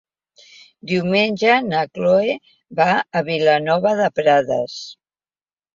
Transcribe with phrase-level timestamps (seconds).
[0.91, 2.33] Diumenge na Chloé
[2.81, 4.85] va a Vilanova de Prades.